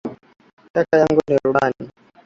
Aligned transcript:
Kaka 0.73 0.95
yangu 1.01 1.21
ni 1.27 1.37
rubani. 1.43 1.87